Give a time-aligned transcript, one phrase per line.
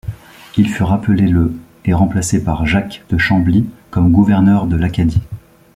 [0.57, 1.53] Il fut rappelé le
[1.85, 5.21] et remplacé par Jacques de Chambly comme gouverneur de l'Acadie.